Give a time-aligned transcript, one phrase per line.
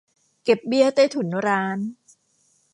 [0.43, 1.79] เก็บเบี้ยใต้ถุนร้าน